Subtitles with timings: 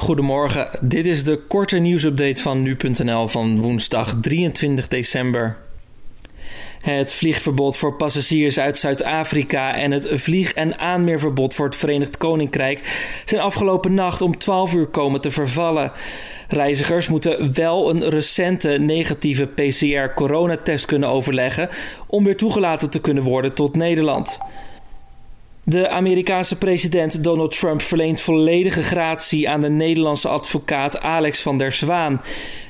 [0.00, 5.56] Goedemorgen, dit is de korte nieuwsupdate van nu.nl van woensdag 23 december.
[6.80, 13.10] Het vliegverbod voor passagiers uit Zuid-Afrika en het vlieg- en aanmeerverbod voor het Verenigd Koninkrijk
[13.24, 15.92] zijn afgelopen nacht om 12 uur komen te vervallen.
[16.48, 21.68] Reizigers moeten wel een recente negatieve PCR-coronatest kunnen overleggen
[22.06, 24.38] om weer toegelaten te kunnen worden tot Nederland.
[25.64, 31.72] De Amerikaanse president Donald Trump verleent volledige gratie aan de Nederlandse advocaat Alex van der
[31.72, 32.20] Zwaan.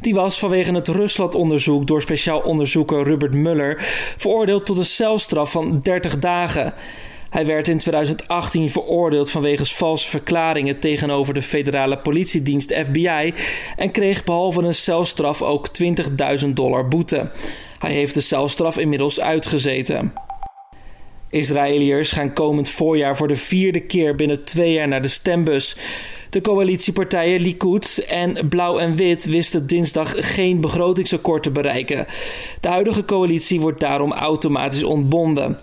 [0.00, 3.76] Die was vanwege het Rusland-onderzoek door speciaal onderzoeker Robert Mueller
[4.16, 6.74] veroordeeld tot een celstraf van 30 dagen.
[7.30, 13.34] Hij werd in 2018 veroordeeld vanwege valse verklaringen tegenover de federale politiedienst FBI
[13.76, 15.68] en kreeg behalve een celstraf ook
[16.44, 17.30] 20.000 dollar boete.
[17.78, 20.12] Hij heeft de celstraf inmiddels uitgezeten.
[21.36, 25.76] Israëliërs gaan komend voorjaar voor de vierde keer binnen twee jaar naar de stembus.
[26.30, 32.06] De coalitiepartijen Likud en Blauw en Wit wisten dinsdag geen begrotingsakkoord te bereiken.
[32.60, 35.58] De huidige coalitie wordt daarom automatisch ontbonden.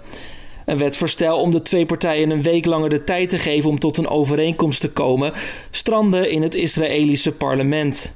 [0.65, 3.97] Een wetsvoorstel om de twee partijen een week langer de tijd te geven om tot
[3.97, 5.33] een overeenkomst te komen,
[5.71, 8.13] strandde in het Israëlische parlement.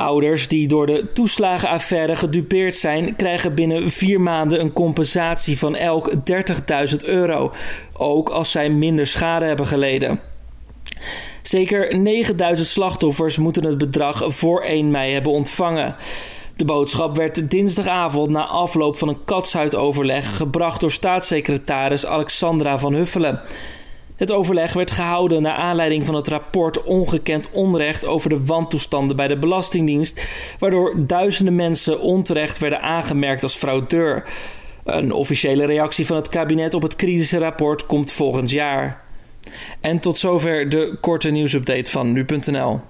[0.00, 6.12] Ouders die door de toeslagenaffaire gedupeerd zijn, krijgen binnen vier maanden een compensatie van elk
[6.90, 7.52] 30.000 euro,
[7.92, 10.20] ook als zij minder schade hebben geleden.
[11.42, 15.96] Zeker 9000 slachtoffers moeten het bedrag voor 1 mei hebben ontvangen.
[16.56, 23.40] De boodschap werd dinsdagavond na afloop van een katshuidoverleg gebracht door staatssecretaris Alexandra van Huffelen.
[24.20, 29.28] Het overleg werd gehouden naar aanleiding van het rapport Ongekend Onrecht over de wantoestanden bij
[29.28, 34.24] de Belastingdienst, waardoor duizenden mensen onterecht werden aangemerkt als fraudeur.
[34.84, 39.02] Een officiële reactie van het kabinet op het kritische rapport komt volgend jaar.
[39.80, 42.80] En tot zover de korte nieuwsupdate van nu.nl.